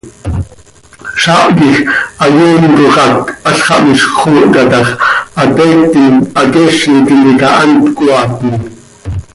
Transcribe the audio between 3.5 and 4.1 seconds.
xah miizj